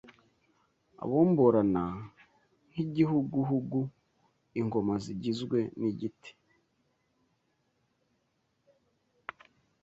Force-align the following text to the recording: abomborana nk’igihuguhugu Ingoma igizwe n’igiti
abomborana 1.03 1.83
nk’igihuguhugu 2.71 3.79
Ingoma 4.59 4.93
igizwe 5.13 5.59
n’igiti 5.79 6.31